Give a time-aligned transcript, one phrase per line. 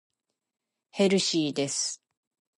[0.89, 2.01] ヘルシーです。